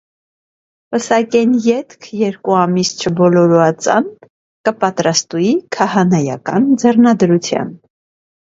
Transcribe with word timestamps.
Պսակէն 0.93 1.51
ետք 1.73 2.07
երկու 2.21 2.55
ամիս 2.61 2.91
չբոլորուածան 3.03 4.09
կը 4.69 4.75
պատրաստուի 4.87 5.55
քահանայական 5.79 6.69
ձեռնադրութեան։ 6.87 7.73